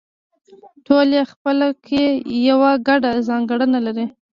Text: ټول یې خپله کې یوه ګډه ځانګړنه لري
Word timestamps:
ټول 0.85 1.07
یې 1.17 1.23
خپله 1.31 1.67
کې 1.85 2.03
یوه 2.49 2.71
ګډه 2.87 3.11
ځانګړنه 3.29 3.79
لري 3.87 4.05